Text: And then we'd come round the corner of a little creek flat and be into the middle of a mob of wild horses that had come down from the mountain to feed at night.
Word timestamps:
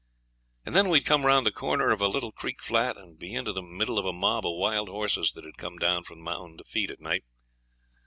And 0.65 0.75
then 0.75 0.89
we'd 0.89 1.05
come 1.05 1.27
round 1.27 1.45
the 1.45 1.51
corner 1.51 1.91
of 1.91 2.01
a 2.01 2.07
little 2.07 2.31
creek 2.31 2.63
flat 2.63 2.97
and 2.97 3.19
be 3.19 3.35
into 3.35 3.53
the 3.53 3.61
middle 3.61 3.99
of 3.99 4.05
a 4.07 4.11
mob 4.11 4.47
of 4.47 4.57
wild 4.57 4.89
horses 4.89 5.33
that 5.33 5.45
had 5.45 5.59
come 5.59 5.77
down 5.77 6.05
from 6.05 6.17
the 6.17 6.23
mountain 6.25 6.57
to 6.57 6.63
feed 6.63 6.89
at 6.89 6.99
night. 6.99 7.23